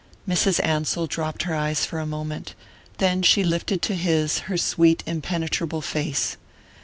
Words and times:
Mrs. 0.27 0.59
Ansell 0.65 1.05
dropped 1.05 1.43
her 1.43 1.53
eyes 1.53 1.85
for 1.85 1.99
a 1.99 2.07
moment; 2.07 2.55
then 2.97 3.21
she 3.21 3.43
lifted 3.43 3.83
to 3.83 3.93
his 3.93 4.39
her 4.49 4.57
sweet 4.57 5.03
impenetrable 5.05 5.81
face. 5.81 6.37